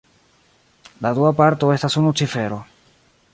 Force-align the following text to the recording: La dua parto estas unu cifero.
La 1.05 1.11
dua 1.19 1.31
parto 1.41 1.69
estas 1.75 1.99
unu 2.03 2.15
cifero. 2.23 2.59